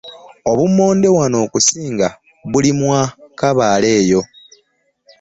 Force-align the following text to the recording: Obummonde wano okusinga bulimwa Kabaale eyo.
Obummonde 0.51 1.07
wano 1.17 1.37
okusinga 1.45 2.07
bulimwa 2.51 2.99
Kabaale 3.39 3.89
eyo. 3.99 4.21